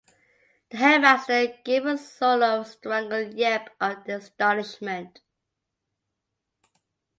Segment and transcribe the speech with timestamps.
[0.71, 5.21] The headmaster gave a sort of strangled yelp of astonishment.